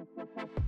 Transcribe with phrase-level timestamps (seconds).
[0.00, 0.59] Thank you.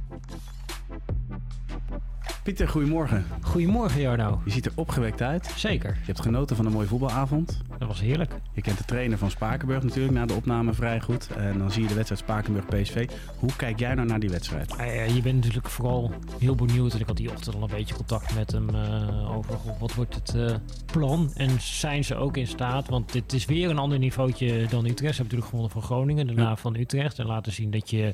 [2.42, 3.26] Pieter, goedemorgen.
[3.40, 4.40] Goedemorgen Jarno.
[4.44, 5.52] Je ziet er opgewekt uit.
[5.56, 5.90] Zeker.
[5.90, 7.62] Je hebt genoten van een mooie voetbalavond.
[7.78, 8.32] Dat was heerlijk.
[8.52, 11.28] Je kent de trainer van Spakenburg natuurlijk na de opname vrij goed.
[11.36, 13.08] En dan zie je de wedstrijd Spakenburg-PSV.
[13.36, 14.74] Hoe kijk jij nou naar die wedstrijd?
[14.78, 16.94] Uh, je bent natuurlijk vooral heel benieuwd.
[16.94, 20.14] En ik had die ochtend al een beetje contact met hem uh, over wat wordt
[20.14, 20.54] het uh,
[20.92, 21.30] plan.
[21.34, 22.88] En zijn ze ook in staat?
[22.88, 25.14] Want dit is weer een ander niveautje dan Utrecht.
[25.14, 26.56] Ze hebben natuurlijk gewonnen van Groningen, daarna ja.
[26.56, 27.18] van Utrecht.
[27.18, 28.12] En laten zien dat je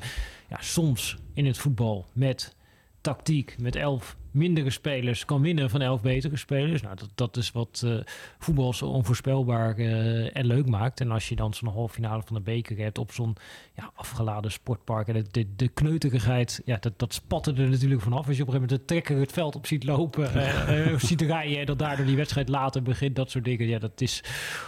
[0.49, 2.57] ja, soms in het voetbal met
[3.01, 6.81] tactiek, met elf mindere spelers kan winnen van elf betere spelers.
[6.81, 7.99] Nou, dat, dat is wat uh,
[8.39, 11.01] voetbal zo onvoorspelbaar uh, en leuk maakt.
[11.01, 13.35] En als je dan zo'n halve finale van de beker hebt op zo'n
[13.75, 15.07] ja, afgeladen sportpark.
[15.07, 18.27] En de, de, de kneuterigheid, ja, dat, dat spatte er natuurlijk vanaf.
[18.27, 21.21] Als je op een gegeven moment de trekker het veld op ziet lopen, uh, ziet
[21.21, 23.67] rijden en dat daardoor die wedstrijd later begint, dat soort dingen.
[23.67, 24.23] Ja, dat is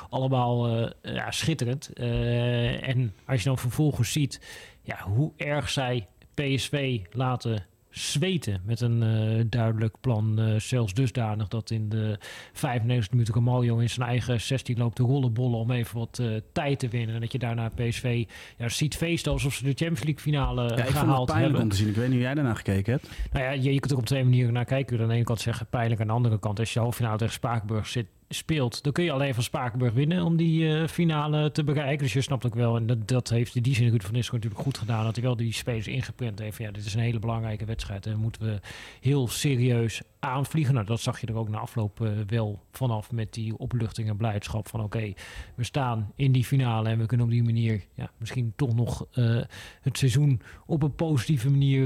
[0.10, 1.94] allemaal ja, schitterend.
[1.94, 4.42] en als je dan vervolgens ziet
[4.82, 10.40] ja, hoe erg zij PSV laten zweten met een uh, duidelijk plan.
[10.40, 12.18] Uh, zelfs dusdanig dat in de
[12.54, 16.80] 95 minuten Ramaljo in zijn eigen 16 loopt te rollenbollen om even wat uh, tijd
[16.80, 17.16] te winnen.
[17.16, 18.26] En dat je daarna PSV
[18.58, 21.42] ja, ziet feesten alsof ze de Champions League finale ja, ik gehaald vond het pijnlijk
[21.42, 21.62] hebben.
[21.62, 21.88] om te zien.
[21.88, 23.10] Ik weet niet hoe jij daarnaar gekeken hebt.
[23.32, 25.00] Nou ja, je, je kunt er op twee manieren naar kijken.
[25.02, 26.02] Aan de ene kant zeggen pijnlijk.
[26.02, 29.12] Aan de andere kant, als je halve finale tegen Spakenburg zit, speelt, dan kun je
[29.12, 32.04] alleen van Spakenburg winnen om die uh, finale te bereiken.
[32.04, 34.44] Dus je snapt ook wel, en dat, dat heeft in die zin Ruud van Nistelrooy
[34.44, 36.58] natuurlijk goed gedaan, dat hij wel die spelers ingeprint heeft.
[36.58, 38.60] Ja, dit is een hele belangrijke wedstrijd en moeten we
[39.02, 40.74] heel serieus aanvliegen.
[40.74, 44.18] Nou, dat zag je er ook na afloop uh, wel vanaf met die opluchting en
[44.18, 45.14] blijdschap van oké,
[45.56, 49.06] we staan in die finale en we kunnen op die manier ja, misschien toch nog
[49.14, 49.42] uh,
[49.82, 51.80] het seizoen op een positieve manier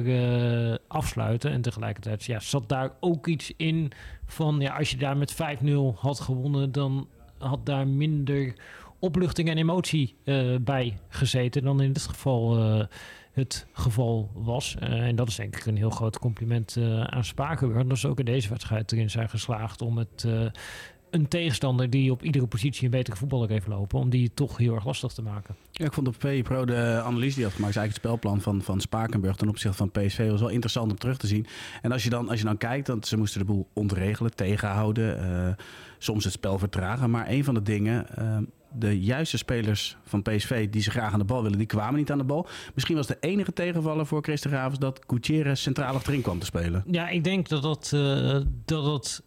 [0.88, 1.52] afsluiten.
[1.52, 3.92] En tegelijkertijd ja, zat daar ook iets in
[4.26, 8.54] van ja, als je daar met 5-0 had gewonnen, dan had daar minder
[9.00, 12.86] opluchting en emotie uh, bij gezeten dan in dit geval uh,
[13.32, 14.76] het geval was.
[14.84, 17.88] Uh, en dat is denk ik een heel groot compliment aan Spakenburg.
[17.88, 20.28] Dat ze ook in deze wedstrijd erin zijn geslaagd om het
[21.16, 24.76] een tegenstander die op iedere positie een betere voetballer heeft lopen, om die toch heel
[24.76, 25.56] erg lastig te maken.
[25.72, 28.62] Ja, ik vond op Pro de analyse die had gemaakt, is eigenlijk het spelplan van,
[28.62, 31.46] van Spakenburg ten opzichte van PSV was wel interessant om terug te zien.
[31.82, 35.20] En als je dan, als je dan kijkt, dan, ze moesten de boel ontregelen, tegenhouden,
[35.20, 35.66] uh,
[35.98, 37.10] soms het spel vertragen.
[37.10, 38.38] Maar een van de dingen, uh,
[38.72, 42.12] de juiste spelers van PSV die ze graag aan de bal willen, die kwamen niet
[42.12, 42.48] aan de bal.
[42.74, 46.84] Misschien was de enige tegenvaller voor Christen Gravens dat Gutierrez centraal achterin kwam te spelen.
[46.92, 48.34] Ja, ik denk dat dat, uh,
[48.66, 49.24] dat, dat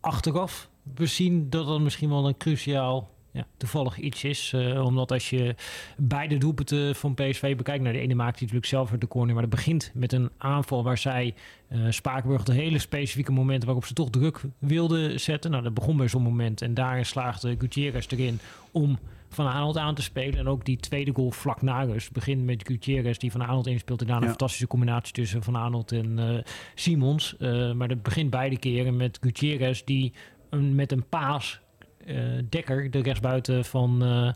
[0.00, 4.52] achteraf we zien dat dat misschien wel een cruciaal ja, toevallig iets is.
[4.54, 5.54] Uh, omdat als je
[5.96, 7.82] beide doelpunten van PSV bekijkt...
[7.82, 9.32] Nou, de ene maakt hij natuurlijk zelf de corner...
[9.32, 11.34] maar dat begint met een aanval waar zij
[11.68, 12.42] uh, Spakenburg...
[12.42, 15.50] de hele specifieke momenten waarop ze toch druk wilden zetten.
[15.50, 16.62] Nou, dat begon bij zo'n moment.
[16.62, 18.38] En daarin slaagde Gutierrez erin
[18.70, 18.98] om
[19.28, 20.38] Van Aanholt aan te spelen.
[20.38, 23.18] En ook die tweede goal vlak na rust begint met Gutierrez...
[23.18, 24.00] die Van Aanholt inspeelt.
[24.00, 24.26] En daarna ja.
[24.26, 26.38] een fantastische combinatie tussen Van Aanholt en uh,
[26.74, 27.36] Simons.
[27.74, 29.82] maar dat begint beide keren met Gutierrez...
[29.84, 30.12] die
[30.56, 31.60] een, met een paas
[32.06, 34.32] uh, Dekker, de rechtsbuiten van uh,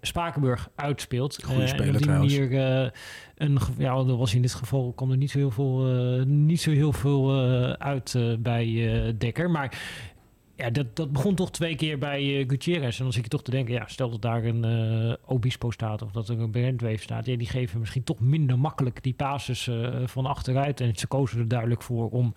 [0.00, 1.44] Spakenburg, uitspeelt.
[1.44, 2.38] Goeie speler en op die trouwens.
[2.38, 2.90] manier uh,
[3.34, 5.78] een, ja, dat was in dit geval kwam er niet zo heel veel,
[6.26, 7.36] niet zo heel veel
[7.78, 9.50] uit bij Dekker.
[9.50, 9.78] Maar
[10.56, 12.98] ja, dat, dat begon toch twee keer bij Gutierrez.
[12.98, 16.10] En dan zit je toch te denken, ja, stel dat daar een Obispo staat of
[16.10, 17.26] dat er een Brandwave staat.
[17.26, 19.70] Ja, die geven misschien toch minder makkelijk die basis
[20.04, 20.80] van achteruit.
[20.80, 22.34] En ze kozen er duidelijk voor om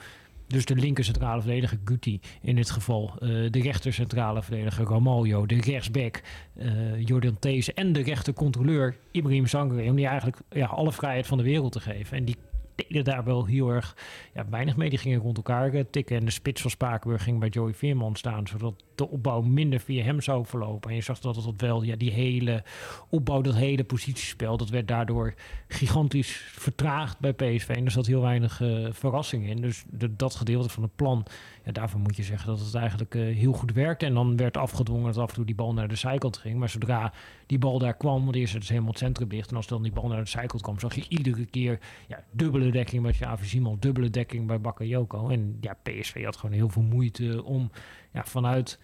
[0.51, 3.13] dus de linker centrale verdediger Guti in dit geval.
[3.19, 5.45] Uh, de rechter centrale verdediger Ramaljo.
[5.45, 6.21] De rechtsback
[6.55, 7.73] uh, Jordan Thees.
[7.73, 9.89] En de rechter controleur Ibrahim Sangare.
[9.89, 12.17] Om die eigenlijk ja, alle vrijheid van de wereld te geven.
[12.17, 12.35] En die
[12.75, 13.95] deden daar wel heel erg
[14.33, 14.89] ja, weinig mee.
[14.89, 16.17] Die gingen rond elkaar uh, tikken.
[16.17, 18.47] En de spits van Spakenburg ging bij Joey Veerman staan.
[18.47, 20.89] Zodat de opbouw minder via hem zou verlopen.
[20.89, 22.63] En je zag dat het wel, ja, die hele
[23.09, 25.33] opbouw, dat hele positiespel, dat werd daardoor
[25.67, 27.69] gigantisch vertraagd bij PSV.
[27.69, 29.61] En er zat heel weinig uh, verrassing in.
[29.61, 31.25] Dus dat gedeelte van het plan,
[31.65, 34.05] ja, daarvan moet je zeggen dat het eigenlijk uh, heel goed werkte.
[34.05, 36.59] En dan werd afgedwongen dat af en toe die bal naar de zijkant ging.
[36.59, 37.13] Maar zodra
[37.45, 39.49] die bal daar kwam, want eerst het is helemaal het centrum dicht.
[39.49, 42.71] En als dan die bal naar de zijkant kwam, zag je iedere keer ja, dubbele
[42.71, 45.29] dekking bij Xavi Simon, dubbele dekking bij Bakayoko.
[45.29, 47.71] En ja, PSV had gewoon heel veel moeite om
[48.13, 48.79] ja, vanuit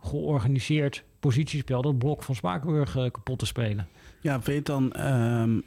[0.00, 3.88] georganiseerd positiespel dat blok van Spakenburg uh, kapot te spelen.
[4.20, 5.64] Ja, vind je het dan um,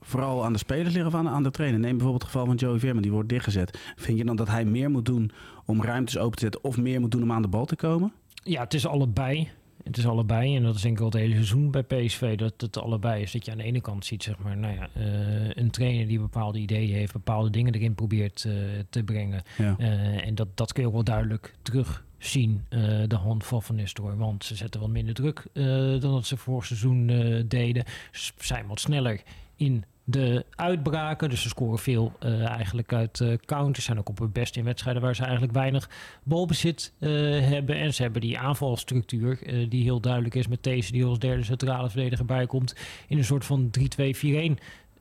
[0.00, 1.80] vooral aan de spelers liggen of aan, aan de trainer?
[1.80, 3.92] Neem bijvoorbeeld het geval van Joey Veerman, die wordt dichtgezet.
[3.96, 5.30] Vind je dan dat hij meer moet doen
[5.66, 8.12] om ruimtes open te zetten of meer moet doen om aan de bal te komen?
[8.44, 9.50] Ja, het is allebei.
[9.84, 10.56] Het is allebei.
[10.56, 12.36] En dat is denk ik wel het hele seizoen bij PSV.
[12.36, 13.32] Dat het allebei is.
[13.32, 16.20] Dat je aan de ene kant ziet, zeg maar, nou ja, uh, een trainer die
[16.20, 18.54] bepaalde ideeën heeft, bepaalde dingen erin probeert uh,
[18.90, 19.42] te brengen.
[19.58, 19.76] Ja.
[19.78, 23.62] Uh, en dat, dat kun je ook wel duidelijk terug zien, uh, de hand van
[23.62, 24.16] Van Nistelrooy.
[24.16, 25.66] Want ze zetten wat minder druk uh,
[26.00, 27.84] dan dat ze vorig seizoen uh, deden.
[28.12, 29.22] Ze zijn wat sneller
[29.56, 31.30] in de uitbraken.
[31.30, 32.12] Dus ze scoren veel
[32.44, 33.84] eigenlijk uit counters.
[33.84, 35.90] Zijn ook op hun best in wedstrijden waar ze eigenlijk weinig
[36.22, 37.76] balbezit hebben.
[37.76, 41.90] En ze hebben die aanvalstructuur die heel duidelijk is met deze die als derde centrale
[41.90, 42.74] verdediger bijkomt.
[43.08, 43.70] In een soort van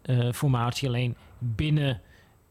[0.10, 0.88] 3-2-4-1 formatie.
[0.88, 2.02] Alleen binnen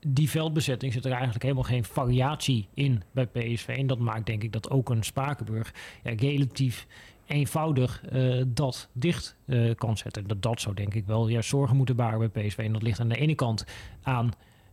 [0.06, 3.68] die veldbezetting zit er eigenlijk helemaal geen variatie in bij PSV.
[3.68, 6.86] En dat maakt denk ik dat ook een Spakenburg ja, relatief
[7.26, 10.26] eenvoudig uh, dat dicht uh, kan zetten.
[10.26, 12.58] Dat, dat zou denk ik wel ja, zorgen moeten baren bij PSV.
[12.58, 13.64] En dat ligt aan de ene kant
[14.02, 14.30] aan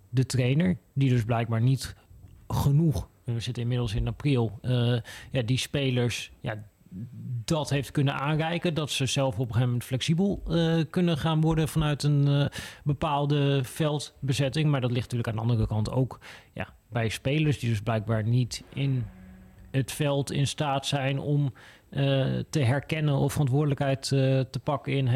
[0.10, 1.96] de trainer, die dus blijkbaar niet
[2.48, 4.98] genoeg, we zitten inmiddels in april, uh,
[5.32, 6.64] ja, die spelers ja,
[7.46, 8.74] dat heeft kunnen aanreiken.
[8.74, 10.44] Dat ze zelf op een gegeven moment flexibel
[10.90, 12.50] kunnen gaan worden vanuit een
[12.84, 14.70] bepaalde veldbezetting.
[14.70, 16.20] Maar dat ligt natuurlijk aan de andere kant ook
[16.54, 19.06] ja, bij spelers die dus blijkbaar niet in
[19.72, 21.54] het veld in staat zijn om
[21.90, 24.02] uh, te herkennen of verantwoordelijkheid
[24.52, 25.08] te pakken in...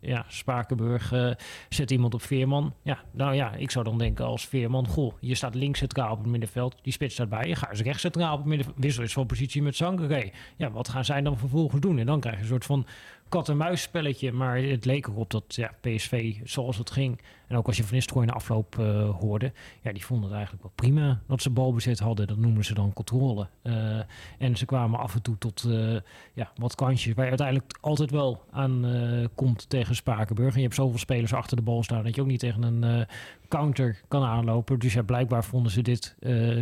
[0.00, 1.30] ja, Spakenburg uh,
[1.68, 2.74] zet iemand op Veerman.
[2.82, 4.86] Ja, nou ja, ik zou dan denken als Veerman...
[4.86, 7.54] goh, je staat links centraal op het middenveld, die spits staat bij je.
[7.54, 8.76] Ga eens rechts centraal op het middenveld.
[8.78, 10.30] Wissel is van positie met Sangaré.
[10.56, 11.98] Ja, wat gaan zij dan vervolgens doen?
[11.98, 12.86] En dan krijg je een soort van
[13.28, 14.32] kat-en-muis spelletje.
[14.32, 17.20] Maar het leek erop dat ja, PSV, zoals het ging...
[17.46, 19.52] en ook als je Van Nistelrooy in de afloop uh, hoorde...
[19.82, 22.26] ja, die vonden het eigenlijk wel prima dat ze balbezit hadden.
[22.26, 23.48] Dat noemen ze dan controle.
[23.62, 24.00] Uh,
[24.38, 25.96] en ze kwamen af en toe tot uh,
[26.32, 27.14] ja, wat kansjes...
[27.14, 28.86] waar je uiteindelijk altijd wel aan
[29.34, 30.50] komt tegen Spakenburg.
[30.50, 32.04] En je hebt zoveel spelers achter de bal staan...
[32.04, 33.06] dat je ook niet tegen een
[33.48, 34.78] counter kan aanlopen.
[34.78, 36.16] Dus ja, blijkbaar vonden ze dit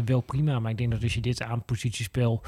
[0.05, 0.59] wel prima.
[0.59, 2.43] Maar ik denk dat als je dit aan positiespel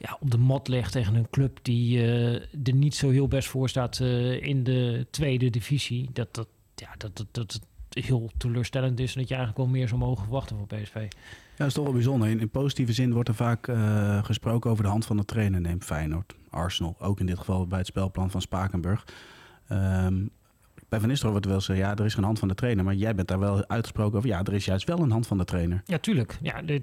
[0.00, 3.48] ja, op de mat legt tegen een club die uh, er niet zo heel best
[3.48, 6.10] voor staat uh, in de tweede divisie.
[6.12, 9.88] Dat dat, ja, dat, dat, dat heel teleurstellend is en dat je eigenlijk wel meer
[9.88, 10.94] zou mogen verwachten van PSV.
[10.94, 12.28] Ja, dat is toch wel bijzonder.
[12.28, 15.60] In, positieve zin wordt er vaak uh, gesproken over de hand van de trainer.
[15.60, 19.04] Neem Feyenoord, Arsenal, ook in dit geval bij het spelplan van Spakenburg.
[19.72, 20.30] Um,
[20.90, 22.84] bij Van Nistelrooy wordt wel eens ja, er is geen hand van de trainer.
[22.84, 25.38] Maar jij bent daar wel uitgesproken over, ja, er is juist wel een hand van
[25.38, 25.82] de trainer.
[25.84, 26.38] Ja, tuurlijk.
[26.42, 26.82] Ja, de,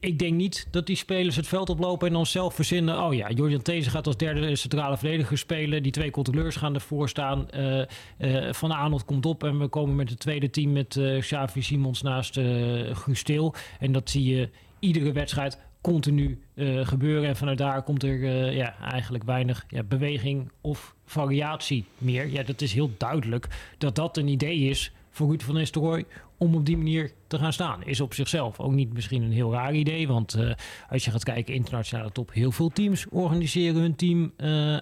[0.00, 3.02] ik denk niet dat die spelers het veld oplopen en dan zelf verzinnen.
[3.02, 5.82] Oh ja, Jordan These gaat als derde centrale verdediger spelen.
[5.82, 7.46] Die twee controleurs gaan ervoor staan.
[7.54, 7.82] Uh,
[8.18, 11.62] uh, van Arnold komt op en we komen met het tweede team met uh, Xavi
[11.62, 13.54] Simons naast uh, Gusteel.
[13.78, 17.28] En dat zie je iedere wedstrijd continu uh, gebeuren.
[17.28, 22.28] En vanuit daar komt er uh, ja, eigenlijk weinig ja, beweging of variatie meer.
[22.28, 23.48] Ja, dat is heel duidelijk
[23.78, 26.04] dat dat een idee is voor Ruud van Nistelrooy
[26.38, 27.84] om op die manier te gaan staan.
[27.84, 30.08] Is op zichzelf ook niet misschien een heel raar idee.
[30.08, 30.52] Want uh,
[30.90, 34.32] als je gaat kijken internationale top, heel veel teams organiseren hun team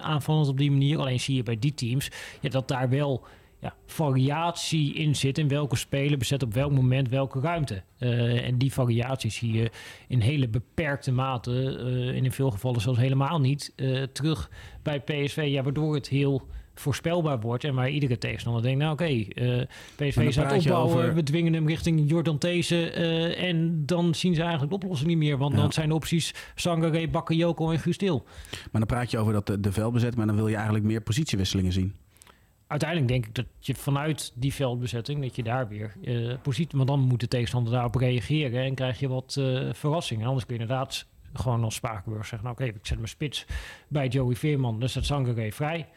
[0.01, 0.99] aanvallend op die manier.
[0.99, 2.09] Alleen zie je bij die teams
[2.41, 3.23] ja, dat daar wel
[3.63, 5.37] ja, variatie in zit.
[5.37, 7.83] In welke speler bezet op welk moment welke ruimte.
[7.99, 9.71] Uh, en die variatie zie je
[10.07, 14.49] in hele beperkte mate, uh, en in veel gevallen zelfs helemaal niet, uh, terug
[14.81, 15.45] bij PSV.
[15.47, 20.35] Ja, waardoor het heel voorspelbaar wordt en waar iedere tegenstander denkt, nou oké, okay, PSV
[20.35, 21.13] het opbouwen, over...
[21.13, 22.89] we dwingen hem richting Jordan These
[23.31, 25.59] en dan zien ze eigenlijk de oplossing niet meer, want ja.
[25.59, 28.23] dan zijn de opties Sangaré, Bakayoko en Gustil.
[28.51, 31.01] Maar dan praat je over dat de, de veldbezet, maar dan wil je eigenlijk meer
[31.01, 31.93] positiewisselingen zien
[32.73, 36.85] uiteindelijk denk ik dat je vanuit die veldbezetting, dat je daar weer uh, positie, maar
[36.85, 40.27] dan moet de tegenstander daarop reageren en krijg je wat uh, verrassingen.
[40.27, 43.45] Anders kun je inderdaad gewoon als Spakenburg zeggen, nou oké, ik zet mijn spits
[43.87, 45.87] bij Joey Veerman, dus dat Sangaré vrij.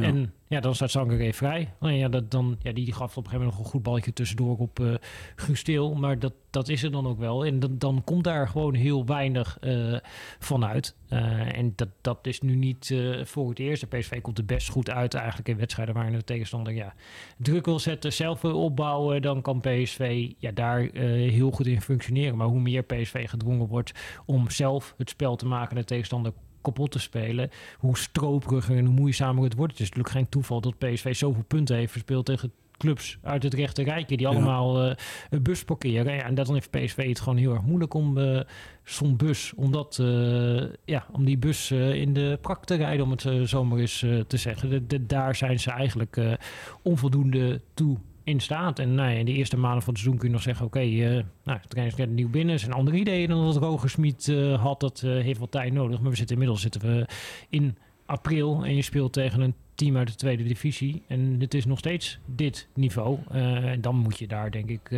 [0.00, 1.72] En ja, dan staat Sangaré vrij.
[1.80, 4.12] Nou ja, dat, dan, ja, die, gaf op een gegeven moment nog een goed balletje
[4.12, 4.94] tussendoor op uh,
[5.36, 5.94] Gusteel.
[5.94, 7.44] Maar dat, dat is er dan ook wel.
[7.44, 9.96] En dan, dan komt daar gewoon heel weinig uh,
[10.38, 10.96] van uit.
[11.08, 13.90] Uh, en dat, dat is nu niet voor het eerst.
[13.90, 16.94] De PSV komt er best goed uit eigenlijk in wedstrijden waarin de tegenstander ja,
[17.38, 19.22] druk wil zetten, zelf wil opbouwen.
[19.22, 22.36] Dan kan PSV ja, daar heel goed in functioneren.
[22.36, 23.92] Maar hoe meer PSV gedwongen wordt
[24.26, 27.50] om zelf het spel te maken en de tegenstander kapot te spelen.
[27.78, 29.72] Hoe strooperiger en hoe moeizamer het wordt.
[29.72, 32.52] Het is natuurlijk geen toeval dat PSV zoveel punten heeft verspeeld tegen
[32.82, 34.96] clubs uit het rechte rijtje die allemaal ja.
[35.30, 36.14] uh, bus parkeren.
[36.14, 38.40] Ja, en dat dan heeft PSV het gewoon heel erg moeilijk om uh,
[38.84, 43.10] zo'n bus, om, dat, uh, ja, om die bus in de prak te rijden, om
[43.10, 44.68] het zomaar eens te zeggen.
[44.68, 46.38] De, de, daar zijn ze eigenlijk
[46.82, 48.78] onvoldoende toe in staat.
[48.78, 50.66] En nou in de eerste maanden van het seizoen kun je nog zeggen...
[50.66, 52.58] oké, okay, uh, nou, is net nieuw binnen.
[52.58, 54.80] zijn andere ideeën dan dat Roger Smit uh, had.
[54.80, 56.00] Dat uh, heeft wat tijd nodig.
[56.00, 57.06] Maar we zitten inmiddels zitten we
[57.48, 57.76] in
[58.06, 58.64] april...
[58.64, 61.02] en je speelt tegen een team uit de tweede divisie.
[61.08, 63.18] En het is nog steeds dit niveau.
[63.30, 64.90] en dan moet je daar, denk ik...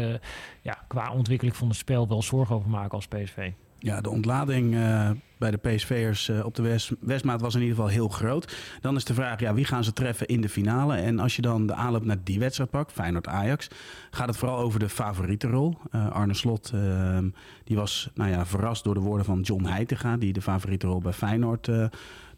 [0.62, 3.50] ja, qua ontwikkeling van het spel wel zorgen over maken als PSV.
[3.78, 7.76] Ja, de ontlading uh, bij de PSV'ers uh, op de West, Westmaat was in ieder
[7.76, 8.57] geval heel groot.
[8.81, 10.97] Dan is de vraag, ja, wie gaan ze treffen in de finale?
[10.97, 13.69] En als je dan de aanloop naar die wedstrijd pakt, Feyenoord-Ajax...
[14.11, 15.78] gaat het vooral over de favorietenrol.
[15.95, 17.28] Uh, Arne Slot ehm,
[17.64, 20.16] die was nou ja, verrast door de woorden van John Heitinga...
[20.16, 21.71] die de favorietenrol bij Feyenoord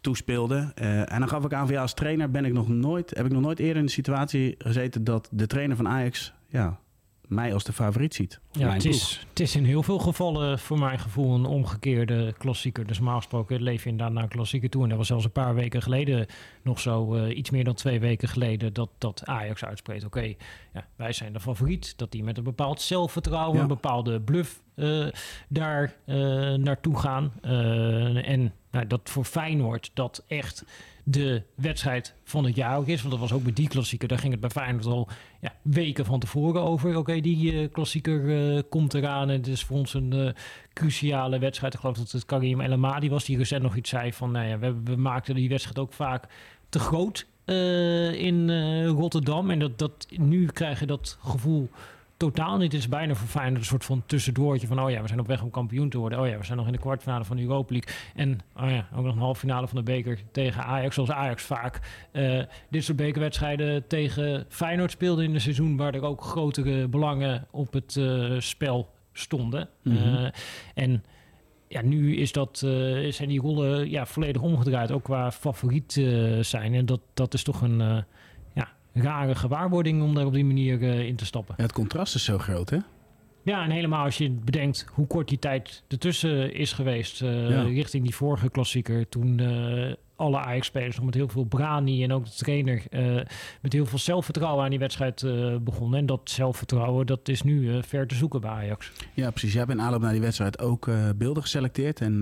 [0.01, 0.71] toespeelde.
[1.05, 3.31] en dan gaf ik aan van ja, als trainer ben ik nog nooit, heb ik
[3.31, 5.03] nog nooit eerder in de situatie gezeten...
[5.03, 6.33] dat de trainer van Ajax...
[6.49, 6.79] Ja,
[7.27, 8.39] mij als de favoriet ziet.
[8.51, 12.87] Ja, het is, het is in heel veel gevallen voor mijn gevoel een omgekeerde klassieker.
[12.87, 14.83] Dus normaal gesproken leef je inderdaad naar een klassieker toe.
[14.83, 16.25] En dat was zelfs een paar weken geleden
[16.63, 20.05] nog zo, uh, iets meer dan twee weken geleden, dat, dat Ajax uitspreekt.
[20.05, 20.33] Oké,
[20.73, 21.97] ja, wij zijn de favoriet.
[21.97, 25.07] Dat die met een bepaald zelfvertrouwen, een bepaalde bluff uh,
[25.49, 26.15] daar uh,
[26.53, 27.33] naartoe gaan.
[28.23, 30.65] en nou, dat voor Feyenoord dat echt
[31.09, 32.99] de wedstrijd van het jaar ook is.
[32.99, 34.07] Want dat was ook bij die klassieker.
[34.07, 35.07] Daar ging het bij Feyenoord al
[35.41, 36.97] ja, weken van tevoren over.
[36.97, 39.29] Oké, die uh, klassieker uh, komt eraan.
[39.29, 40.29] En het is voor ons een uh,
[40.73, 41.73] cruciale wedstrijd.
[41.73, 43.25] Ik geloof dat het Karim El Amadi was.
[43.25, 44.31] Die recent nog iets zei van...
[44.31, 46.27] Nou ja, we, we maakten die wedstrijd ook vaak
[46.69, 47.27] te groot
[48.15, 48.49] in
[48.85, 49.49] Rotterdam.
[49.49, 51.69] En dat, dat, nu krijg je dat gevoel
[52.17, 52.71] totaal niet.
[52.71, 54.81] Het is bijna voor Feyenoord een soort van tussendoortje van...
[54.81, 56.19] oh ja, we zijn op weg om kampioen te worden.
[56.19, 57.95] Oh ja, we zijn nog in de kwartfinale van de Europa League.
[58.15, 60.95] En oh ja, ook nog een halve finale van de beker tegen Ajax.
[60.95, 61.79] Zoals Ajax vaak
[62.13, 65.77] uh, dit soort bekerwedstrijden tegen Feyenoord speelde in een seizoen...
[65.77, 69.69] waar er ook grotere belangen op het uh, spel stonden.
[69.83, 70.15] Mm -hmm.
[70.15, 70.29] uh,
[70.73, 71.03] en
[71.67, 72.57] ja, nu is dat,
[73.09, 76.01] zijn die rollen ja, volledig omgedraaid, ook qua favoriet
[76.41, 76.73] zijn.
[76.73, 78.05] En dat, dat is toch een,
[79.01, 81.55] rare gewaarwording om daar op die manier uh, in te stappen.
[81.57, 82.77] Ja, het contrast is zo groot, hè?
[83.43, 87.21] Ja, en helemaal als je bedenkt hoe kort die tijd ertussen is geweest...
[87.21, 87.61] Uh, ja.
[87.61, 92.25] richting die vorige klassieker, toen uh, alle Ajax-spelers nog met heel veel brani en ook
[92.25, 93.21] de trainer uh,
[93.61, 95.99] met heel veel zelfvertrouwen aan die wedstrijd uh, begonnen.
[95.99, 98.91] En dat zelfvertrouwen, dat is nu uh, ver te zoeken bij Ajax.
[99.13, 99.51] Ja, precies.
[99.51, 102.01] Jij hebt in aanloop naar die wedstrijd ook beelden geselecteerd.
[102.01, 102.19] En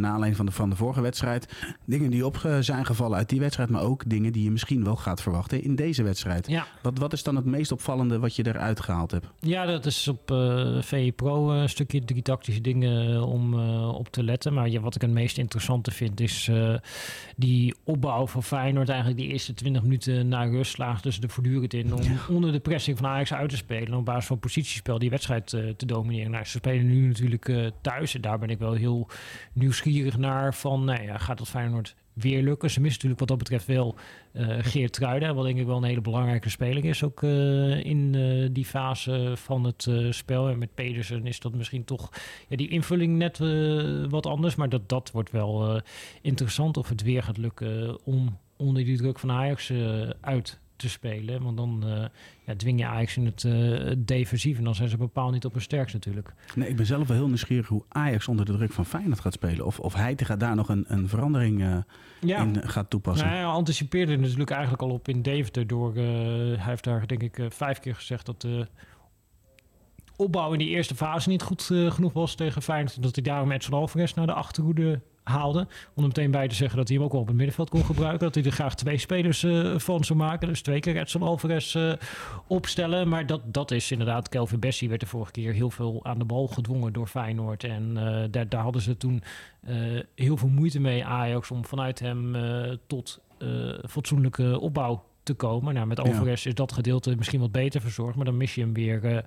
[0.00, 1.48] na aanleiding van de, van de vorige wedstrijd,
[1.84, 4.96] dingen die op zijn gevallen uit die wedstrijd, maar ook dingen die je misschien wel
[4.96, 6.48] gaat verwachten in deze wedstrijd.
[6.48, 6.66] Ja.
[6.82, 9.26] Wat, wat is dan het meest opvallende wat je eruit gehaald hebt?
[9.40, 10.22] Ja, dat is op
[10.80, 14.54] VE Pro een stukje drie tactische dingen om op te letten.
[14.54, 16.50] Maar ja, wat ik het meest interessante vind is
[17.36, 21.74] die opbouw van Feyenoord eigenlijk die eerste 20 minuten na rust slaagt dus er voortdurend
[21.74, 22.16] in om ja.
[22.28, 23.98] onder de pressing van Ajax uit te spelen.
[23.98, 26.30] Op basis van positiespel die wedstrijd uh, te domineren.
[26.30, 29.08] Nou, ze spelen nu natuurlijk uh, thuis en daar ben ik wel heel
[29.52, 32.70] nieuwsgierig naar van, nou ja, gaat dat Feyenoord weer lukken.
[32.70, 33.94] Ze missen natuurlijk wat dat betreft wel
[34.32, 38.14] uh, Geert Truiden, wat denk ik wel een hele belangrijke speler is, ook uh, in
[38.14, 40.48] uh, die fase van het spel.
[40.48, 42.10] En met Pedersen is dat misschien toch
[42.48, 43.38] ja, die invulling net
[44.10, 45.82] wat anders, maar dat, dat wordt wel
[46.22, 49.72] interessant of het weer gaat lukken om onder die druk van Ajax
[50.20, 51.42] uit te spelen.
[51.42, 52.04] Want dan uh,
[52.44, 54.58] ja, dwing je Ajax in het uh, defensief.
[54.58, 56.34] En dan zijn ze bepaald niet op hun sterkst natuurlijk.
[56.54, 59.32] Nee, ik ben zelf wel heel nieuwsgierig hoe Ajax onder de druk van Feyenoord gaat
[59.32, 59.66] spelen.
[59.66, 61.76] Of, of hij gaat daar nog een, een verandering uh,
[62.20, 62.42] ja.
[62.42, 63.26] in gaat toepassen.
[63.26, 65.66] Nou, hij anticipeerde natuurlijk eigenlijk al op in Deventer.
[65.66, 68.68] Door, hij heeft daar denk ik vijf keer gezegd dat de
[70.16, 73.02] opbouw in die eerste fase niet goed genoeg was tegen Feyenoord.
[73.02, 76.88] Dat hij daarom Edson Alvarez naar de achterhoede Om er meteen bij te zeggen dat
[76.88, 78.20] hij hem ook wel op het middenveld kon gebruiken.
[78.20, 80.48] Dat hij er graag twee spelers uh, van zou maken.
[80.48, 81.92] Dus twee keer Edson Alvarez uh,
[82.46, 83.08] opstellen.
[83.08, 84.28] Maar dat, dat is inderdaad...
[84.28, 87.64] Kelvin Bessie werd de vorige keer heel veel aan de bal gedwongen door Feyenoord.
[87.64, 89.22] En uh, daar, daar hadden ze toen
[90.14, 91.50] heel veel moeite mee, Ajax...
[91.50, 92.36] om vanuit hem
[92.86, 93.20] tot
[93.88, 95.74] fatsoenlijke opbouw te komen.
[95.74, 96.48] Nou, met Alvarez ja.
[96.50, 99.18] is dat gedeelte misschien wat beter verzorgd, maar dan mis je hem weer uh,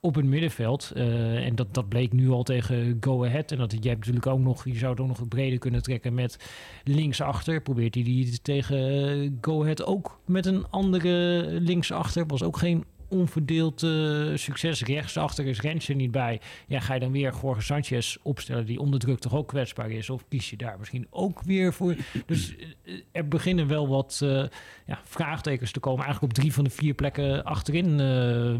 [0.00, 0.92] op het middenveld.
[0.96, 3.52] Uh, en dat, dat bleek nu al tegen Go Ahead.
[3.52, 6.38] En dat jij natuurlijk ook nog, je zou het ook nog breder kunnen trekken met
[6.84, 7.60] linksachter.
[7.60, 12.26] Probeert hij die tegen Go Ahead ook met een andere linksachter.
[12.26, 14.82] Was ook geen onverdeeld uh, succes.
[14.82, 16.40] Rechtsachter is Rensje niet bij.
[16.66, 20.10] Ja, ga je dan weer Jorge Sanchez opstellen die onder druk toch ook kwetsbaar is?
[20.10, 21.96] Of kies je daar misschien ook weer voor?
[22.26, 24.44] Dus uh, er beginnen wel wat uh,
[24.86, 26.04] ja, vraagtekens te komen.
[26.04, 27.96] Eigenlijk op drie van de vier plekken achterin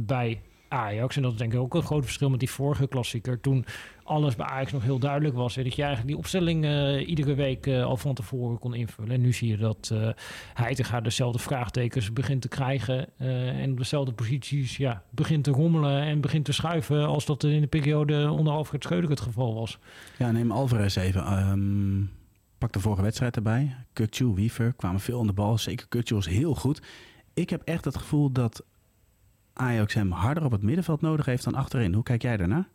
[0.07, 0.41] bij
[0.73, 1.17] Ajax.
[1.17, 3.41] En dat is denk ik ook een groot verschil met die vorige klassieker.
[3.41, 3.65] Toen
[4.05, 5.57] alles bij Ajax nog heel duidelijk was.
[5.57, 9.11] En dat je eigenlijk die opstelling uh, iedere week uh, al van tevoren kon invullen.
[9.11, 10.09] En nu zie je dat uh,
[10.55, 13.19] Heitinga dezelfde vraagtekens begint te krijgen.
[13.19, 17.07] en op dezelfde posities ja, begint te rommelen en begint te schuiven.
[17.07, 19.79] Als dat in de periode onder Alfred Schreuder het geval was.
[20.19, 21.49] Ja, neem Alvarez even.
[21.49, 22.11] Um,
[22.59, 23.77] pak de vorige wedstrijd erbij.
[23.93, 25.59] Kutju, Wiever kwamen veel aan de bal.
[25.59, 26.83] Zeker Kutju was heel goed.
[27.35, 28.65] Ik heb echt het gevoel dat
[29.53, 31.95] Ajax hem harder op het middenveld nodig heeft dan achterin.
[31.95, 32.69] Hoe kijk jij daarnaar?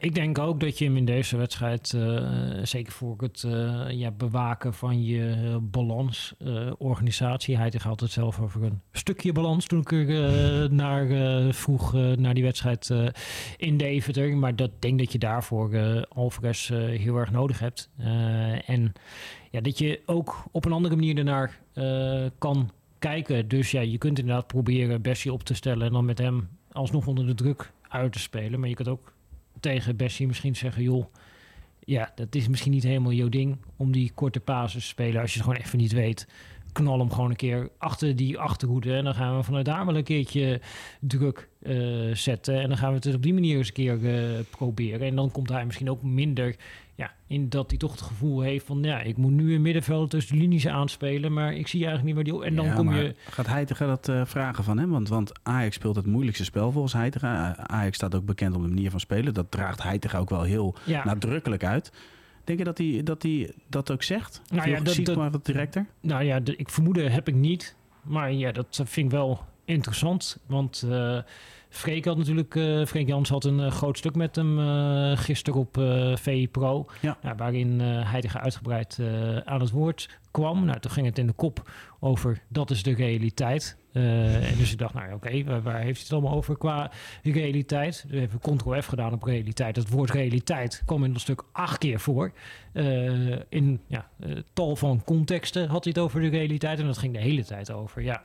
[0.00, 2.28] Ik denk ook dat je hem in deze wedstrijd, uh,
[2.62, 7.56] zeker voor het uh, ja, bewaken van je balans, uh, organisatie.
[7.56, 11.06] Hij had het zelf over een stukje balans toen ik er naar
[11.54, 12.94] vroeg naar die wedstrijd
[13.56, 14.36] in Deventer.
[14.36, 17.90] Maar dat denk dat je daarvoor Alvarez heel erg nodig hebt.
[18.66, 18.92] en
[19.50, 21.60] ja, dat je ook op een andere manier ernaar
[22.38, 23.48] kan kijken.
[23.48, 27.06] Dus ja, je kunt inderdaad proberen Bessie op te stellen en dan met hem alsnog
[27.06, 28.60] onder de druk uit te spelen.
[28.60, 29.12] Maar je kunt ook
[29.60, 31.04] tegen Bessie misschien zeggen, joh,
[31.84, 35.32] ja, dat is misschien niet helemaal jouw ding om die korte pases te spelen als
[35.32, 36.26] je het gewoon even niet weet.
[36.72, 39.96] Knal hem gewoon een keer achter die achterhoede en dan gaan we vanuit daar wel
[39.96, 40.60] een keertje
[41.00, 42.60] druk uh, zetten.
[42.60, 45.06] En dan gaan we het op die manier eens een keer uh, proberen.
[45.06, 46.56] En dan komt hij misschien ook minder
[46.94, 48.82] ja, in dat hij toch het gevoel heeft van...
[48.82, 51.32] ja, ik moet nu in middenveld tussen de linies aanspelen...
[51.32, 52.50] maar ik zie eigenlijk niet waar die...
[52.50, 53.14] En dan kom je...
[53.30, 54.90] Gaat Heitinga dat uh, vragen van hem?
[54.90, 57.56] Want, want Ajax speelt het moeilijkste spel volgens Heitinga.
[57.56, 59.34] Ajax staat ook bekend om de manier van spelen.
[59.34, 61.04] Dat draagt Heitinga ook wel heel ja.
[61.04, 61.92] nadrukkelijk uit.
[62.44, 64.42] Denk je dat hij dat, hij dat ook zegt?
[64.50, 65.86] Nou ja, dat, ziet maar wat directer?
[66.00, 67.76] Nou ja, de, ik vermoeden heb ik niet.
[68.02, 70.38] Maar ja, dat vind ik wel interessant.
[70.46, 70.82] Want...
[70.86, 71.18] Uh,
[71.70, 75.60] Freek had natuurlijk, uh, Freek Jans had een uh, groot stuk met hem uh, gisteren
[75.60, 75.76] op
[76.14, 76.86] VI Pro.
[77.00, 77.18] Ja.
[77.22, 78.98] Nou, waarin hij tegen uitgebreid
[79.44, 80.64] aan het woord kwam.
[80.64, 83.76] Nou, toen ging het in de kop over dat is de realiteit.
[83.92, 86.90] en dus ik dacht, nou oké, waar, waar, heeft hij het allemaal over qua
[87.22, 88.04] realiteit?
[88.08, 89.76] Dus even Ctrl-F gedaan op realiteit.
[89.76, 92.32] Het woord realiteit kwam in een stuk acht keer voor.
[93.48, 94.08] in ja,
[94.52, 96.78] tal van contexten had hij het over de realiteit.
[96.78, 98.02] En dat ging de hele tijd over.
[98.02, 98.22] Ja,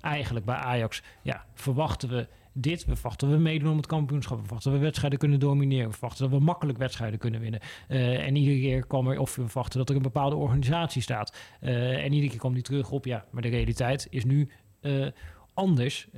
[0.00, 2.84] eigenlijk bij Ajax ja, verwachten we dit.
[2.84, 4.36] We verwachten we meedoen om het kampioenschap.
[4.36, 5.86] We verwachten we wedstrijden kunnen domineren.
[5.86, 7.60] We verwachten dat we makkelijk wedstrijden kunnen winnen.
[7.88, 11.36] Uh, en iedere keer kwam er, of we verwachten dat er een bepaalde organisatie staat.
[11.60, 14.48] Uh, en iedere keer kwam die terug op, ja, maar de realiteit is nu
[14.80, 15.06] uh,
[15.54, 16.08] anders.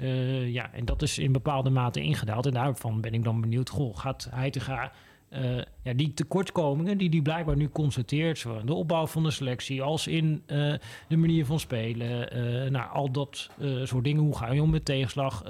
[0.47, 2.47] ja, en dat is in bepaalde mate ingedaald.
[2.47, 4.91] En daarvan ben ik dan benieuwd, goh, gaat hij te gaan...
[5.31, 9.31] Uh, ja, die tekortkomingen die die blijkbaar nu constateert, zowel in de opbouw van de
[9.31, 10.43] selectie als in
[11.09, 13.51] de manier van spelen, nou, al dat
[13.83, 14.23] soort dingen.
[14.23, 15.43] Hoe ga je om met tegenslag?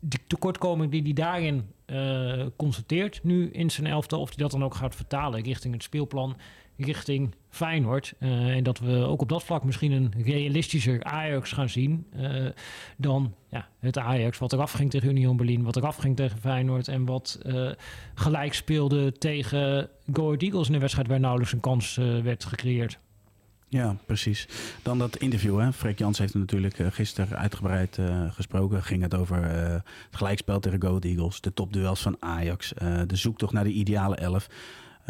[0.00, 4.64] Die tekortkoming die hij daarin uh, constateert nu in zijn elftal, of hij dat dan
[4.64, 6.36] ook gaat vertalen richting het speelplan,
[6.76, 8.14] richting Feyenoord.
[8.18, 12.46] Uh, en dat we ook op dat vlak misschien een realistischer Ajax gaan zien uh,
[12.96, 16.88] dan ja, het Ajax wat eraf ging tegen Union Berlin, wat eraf ging tegen Feyenoord
[16.88, 17.40] en wat
[18.14, 22.98] gelijk speelde tegen Go Eagles in een wedstrijd waar nauwelijks een kans werd gecreëerd.
[23.68, 24.48] Ja, precies.
[24.82, 25.60] Dan dat interview.
[25.60, 25.72] Hè.
[25.72, 28.82] Freek Jans heeft natuurlijk uh, gisteren uitgebreid uh, gesproken.
[28.82, 31.40] Ging het over uh, het gelijkspel tegen Go Eagles.
[31.40, 32.72] De topduels van Ajax.
[33.06, 34.48] de zoektocht naar de ideale elf.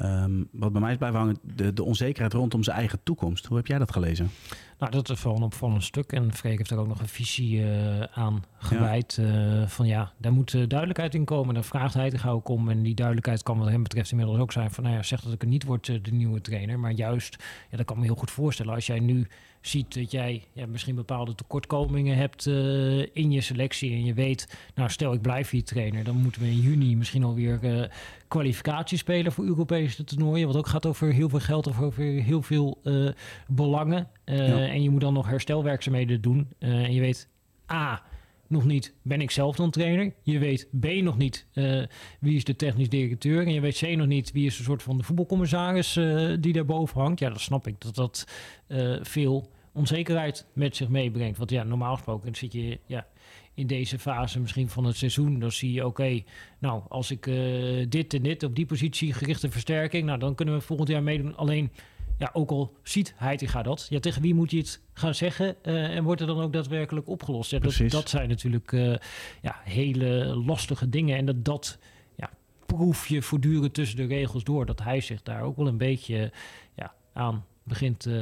[0.00, 3.46] Um, wat bij mij is blijven hangen, de, de onzekerheid rondom zijn eigen toekomst.
[3.46, 4.30] Hoe heb jij dat gelezen?
[4.78, 6.12] Nou, dat is wel een opvallend stuk.
[6.12, 9.18] En Freek heeft er ook nog een visie uh, aan gewijd.
[9.20, 9.61] Ja.
[9.61, 11.54] Uh, van ja, daar moet uh, duidelijkheid in komen.
[11.54, 12.68] Daar vraagt hij er ook om.
[12.68, 14.85] En die duidelijkheid kan wat hem betreft inmiddels ook zijn van...
[14.85, 16.78] nou ja, zeg dat ik er niet word de nieuwe trainer.
[16.78, 18.74] Maar juist, ja, dat kan me heel goed voorstellen.
[18.74, 19.26] Als jij nu
[19.66, 24.59] ziet dat jij ja, misschien bepaalde tekortkomingen hebt uh, in je selectie en je weet,
[24.74, 27.85] nou stel ik blijf hier trainer, dan moeten we in juni misschien alweer uh,
[28.29, 32.42] kwalificatie spelen voor Europese toernooien, wat ook gaat over heel veel geld of over heel
[32.42, 33.11] veel uh,
[33.48, 34.09] belangen.
[34.24, 34.68] Ja.
[34.68, 37.29] En je moet dan nog herstelwerkzaamheden doen en je weet,
[37.72, 38.02] A,
[38.48, 40.12] nog niet ben ik zelf dan trainer.
[40.22, 41.83] Je weet B nog niet uh,
[42.20, 43.46] wie is de technisch directeur.
[43.46, 46.52] En je weet C nog niet wie is een soort van de voetbalcommissaris uh, die
[46.52, 47.20] daarboven hangt.
[47.20, 47.81] Ja, dat snap ik.
[47.81, 48.26] Dat dat
[48.68, 51.38] uh, veel onzekerheid met zich meebrengt.
[51.38, 53.06] Want ja, normaal gesproken zit je ja,
[53.54, 55.38] in deze fase misschien van het seizoen.
[55.38, 56.22] Dan zie je, oké,
[56.58, 60.04] nou, als ik uh, dit en dit op die positie gerichte versterking...
[60.04, 61.36] nou, dan kunnen we volgend jaar meedoen.
[61.36, 61.70] Alleen,
[62.18, 63.86] ja, ook al ziet gaat dat...
[63.90, 65.56] ja, tegen wie moet je het gaan zeggen?
[65.62, 67.50] Uh, en wordt er dan ook daadwerkelijk opgelost?
[67.50, 68.96] Ja, dat, dat zijn natuurlijk uh,
[69.42, 71.16] ja, hele lastige dingen.
[71.16, 71.78] En dat, dat
[72.16, 72.30] ja,
[72.66, 74.66] proef je voortdurend tussen de regels door.
[74.66, 76.32] Dat hij zich daar ook wel een beetje
[76.74, 78.14] ja, aan begint uh,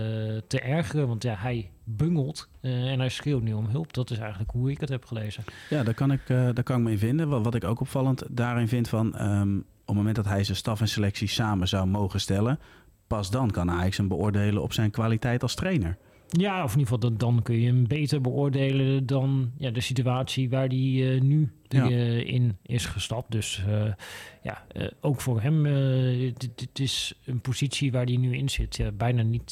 [0.46, 1.08] te ergeren.
[1.08, 3.92] Want ja, hij bungelt uh, en hij schreeuwt nu om hulp.
[3.92, 5.44] Dat is eigenlijk hoe ik het heb gelezen.
[5.70, 7.28] Ja, daar kan ik, uh, daar kan ik me in vinden.
[7.28, 9.22] Wat, wat ik ook opvallend daarin vind van...
[9.22, 12.58] Um, op het moment dat hij zijn staf en selectie samen zou mogen stellen...
[13.06, 15.96] pas dan kan Ajax hem beoordelen op zijn kwaliteit als trainer.
[16.28, 19.80] Ja, of in ieder geval dan, dan kun je hem beter beoordelen dan ja, de
[19.80, 21.90] situatie waar hij uh, nu ja.
[21.90, 23.30] uh, in is gestapt.
[23.30, 23.92] Dus uh,
[24.42, 24.66] ja,
[25.00, 29.50] ook voor hem, het is een positie waar hij nu in zit, ja, bijna niet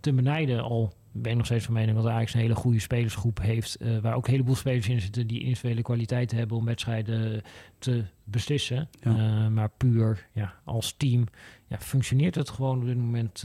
[0.00, 0.62] te benijden.
[0.62, 4.14] Al ben ik nog steeds van mening dat Ajax een hele goede spelersgroep heeft, waar
[4.14, 7.42] ook een heleboel spelers in zitten die individuele kwaliteiten hebben om wedstrijden
[7.78, 8.88] te beslissen.
[9.02, 9.48] Ja.
[9.48, 11.26] maar puur ja, als team
[11.66, 13.44] ja, functioneert het gewoon op dit moment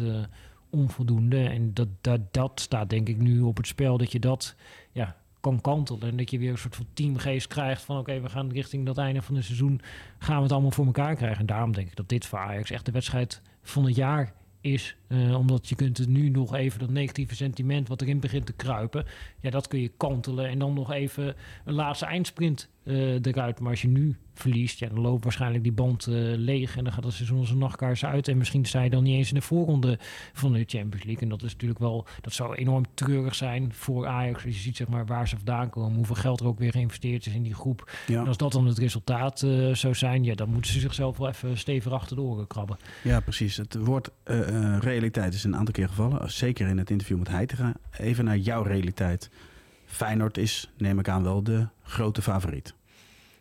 [0.69, 1.47] onvoldoende.
[1.47, 4.55] En dat, dat, dat staat denk ik nu op het spel dat je dat
[4.91, 6.09] ja, kan kantelen.
[6.09, 8.97] En dat je weer een soort van teamgeest krijgt van oké, we gaan richting dat
[8.97, 9.81] einde van het seizoen,
[10.17, 11.39] gaan we het allemaal voor elkaar krijgen.
[11.39, 14.95] En daarom denk ik dat dit voor Ajax echt de wedstrijd van het jaar is.
[15.07, 18.53] Uh, omdat je kunt het nu nog even dat negatieve sentiment wat erin begint te
[18.53, 19.05] kruipen.
[19.39, 20.49] Ja, dat kun je kantelen.
[20.49, 23.59] En dan nog even een laatste eindsprint uh, eruit.
[23.59, 26.77] Maar als je nu verliest, ja, dan loopt waarschijnlijk die band uh, leeg.
[26.77, 28.27] En dan gaat het seizoen als een nachtkaars uit.
[28.27, 29.99] En misschien sta je dan niet eens in de voorronde
[30.33, 31.23] van de Champions League.
[31.23, 34.45] En dat is natuurlijk wel, dat zou enorm treurig zijn voor Ajax.
[34.45, 37.25] Als je ziet zeg maar, waar ze vandaan komen, hoeveel geld er ook weer geïnvesteerd
[37.25, 37.91] is in die groep.
[38.07, 38.19] Ja.
[38.19, 41.27] En als dat dan het resultaat uh, zou zijn, ja, dan moeten ze zichzelf wel
[41.27, 42.77] even stevig achter de oren krabben.
[43.03, 43.57] Ja, precies.
[43.57, 46.31] Het woord uh, realiteit is een aantal keer gevallen.
[46.31, 47.73] Zeker in het interview met Heitinga.
[47.97, 49.29] Even naar jouw realiteit.
[49.85, 52.73] Feyenoord is, neem ik aan, wel de grote favoriet.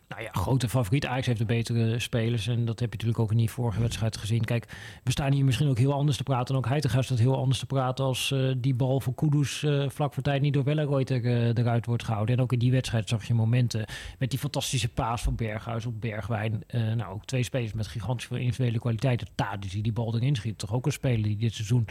[0.07, 1.05] Nou ja, grote favoriet.
[1.05, 2.47] Ajax heeft de betere spelers.
[2.47, 4.43] En dat heb je natuurlijk ook in die vorige wedstrijd gezien.
[4.43, 4.65] Kijk,
[5.03, 6.55] we staan hier misschien ook heel anders te praten.
[6.55, 9.89] En ook Heitinga staat heel anders te praten als uh, die bal voor Kudus uh,
[9.89, 12.35] vlak voor tijd niet door Welleroyd er, uh, eruit wordt gehouden.
[12.35, 13.85] En ook in die wedstrijd zag je momenten
[14.19, 16.63] met die fantastische paas van Berghuis op Bergwijn.
[16.95, 19.27] nou, ook twee spelers met gigantische individuele kwaliteiten.
[19.35, 20.57] Tadis die die bal erin schiet.
[20.57, 21.87] Toch ook een speler die dit seizoen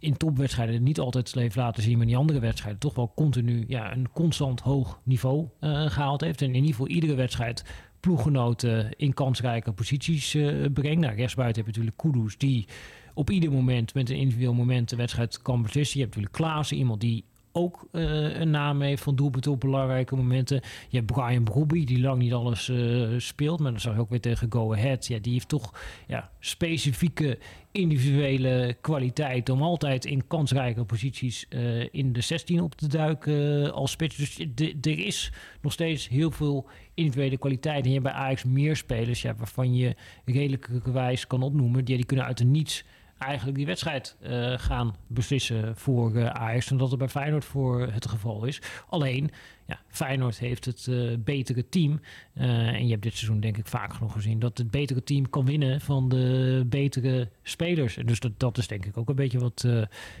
[0.00, 3.64] in topwedstrijden niet altijd heeft laten zien, maar in die andere wedstrijden toch wel continu
[3.68, 6.42] ja, een constant hoog niveau uh, gehaald heeft.
[6.42, 7.64] En in ieder geval iedere wedstrijd
[8.00, 11.00] ploeggenoten in kansrijke posities uh, brengt.
[11.00, 12.66] Nou, rechtsbuiten heb je natuurlijk Kudus, die
[13.14, 15.98] op ieder moment met een individueel moment de wedstrijd kan beslissen.
[15.98, 20.16] Je hebt natuurlijk Klaassen, iemand die ook uh, een naam heeft van doelpunten op belangrijke
[20.16, 20.60] momenten.
[20.88, 24.10] Je hebt Brian Broby, die lang niet alles uh, speelt, maar dan zag je ook
[24.10, 25.06] weer tegen Go Ahead.
[25.06, 25.74] Ja, die heeft toch
[26.06, 27.38] ja, specifieke
[27.72, 33.90] individuele kwaliteit om altijd in kansrijke posities uh, in de 16 op te duiken als
[33.90, 34.16] spits.
[34.16, 34.38] Dus
[34.80, 37.84] er is nog steeds heel veel individuele kwaliteit.
[37.84, 42.06] En je hebt bij Ajax meer spelers ja, waarvan je redelijkerwijs kan opnoemen, die, die
[42.06, 42.84] kunnen uit de niets
[43.20, 46.70] eigenlijk die wedstrijd uh, gaan beslissen voor uh, Ajax.
[46.70, 48.60] En dat het bij Feyenoord voor het geval is.
[48.88, 49.30] Alleen,
[49.66, 52.00] ja, Feyenoord heeft het uh, betere team.
[52.34, 54.38] en je hebt dit seizoen denk ik vaak genoeg gezien...
[54.38, 57.98] dat het betere team kan winnen van de betere spelers.
[58.04, 59.64] Dus dat, dat is denk ik ook een beetje wat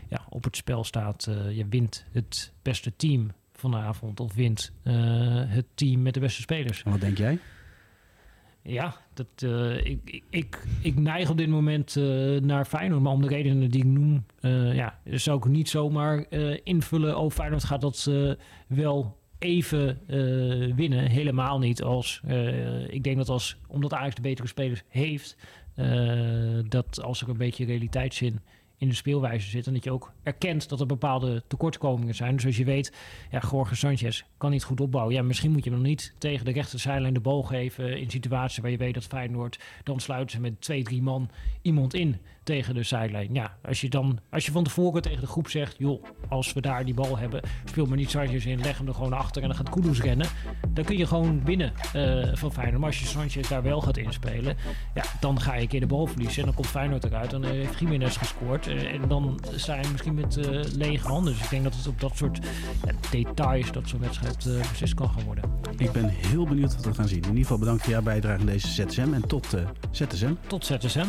[0.08, 1.28] ja, op het spel staat.
[1.52, 4.72] je wint het beste team vanavond of wint
[5.48, 6.82] het team met de beste spelers.
[6.82, 7.38] Wat denk jij?
[8.62, 13.02] Ja, dat, uh, ik, ik, ik neig op dit moment uh, naar Feyenoord.
[13.02, 16.26] Maar om de redenen die ik noem, uh, ja, zou ik niet zomaar
[16.64, 17.18] invullen.
[17.18, 18.10] Oh, Feyenoord gaat dat
[18.66, 19.98] wel even
[20.76, 21.06] winnen.
[21.06, 21.82] Helemaal niet.
[21.82, 22.20] Als,
[22.86, 25.36] ik denk dat als, omdat Ajax de betere spelers heeft...
[26.68, 28.40] dat als er een beetje realiteitszin
[28.80, 29.66] in de speelwijze zit.
[29.66, 32.36] En dat je ook erkent dat er bepaalde tekortkomingen zijn.
[32.36, 32.92] Dus als je weet,
[33.30, 35.14] ja, Jorge Sanchez kan niet goed opbouwen.
[35.14, 38.00] Ja, misschien moet je hem nog niet tegen de rechterzijlijn de bal geven...
[38.00, 39.60] in situaties waar je weet dat Feyenoord...
[39.82, 41.30] dan sluiten ze met twee, drie man
[41.62, 43.34] iemand in tegen de zijlijn.
[43.34, 46.60] Ja, als je dan als je van tevoren tegen de groep zegt, joh, als we
[46.60, 49.48] daar die bal hebben, speel maar niet Sanchez in, leg hem er gewoon achter en
[49.48, 50.26] dan gaat Kudus rennen.
[50.68, 52.78] Dan kun je gewoon winnen uh, van Feyenoord.
[52.78, 54.56] Maar als je Sanchez daar wel gaat inspelen,
[54.94, 57.30] ja, dan ga je een keer de bal verliezen en dan komt Feyenoord eruit.
[57.30, 61.32] Dan heeft Jiménez gescoord en dan zijn je misschien met uh, lege handen.
[61.32, 62.38] Dus ik denk dat het op dat soort
[63.10, 65.44] details dat zo'n wedstrijd beslist kan gaan worden.
[65.76, 67.22] Ik ben heel benieuwd wat we gaan zien.
[67.22, 69.46] In ieder geval bedankt voor jouw bijdrage aan deze ZSM en tot
[69.90, 70.32] ZSM.
[70.46, 71.06] Tot ZSM.